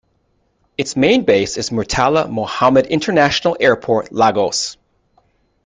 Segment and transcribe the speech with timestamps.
[0.79, 4.75] Its main base is Murtala Mohammed International Airport, Lagos.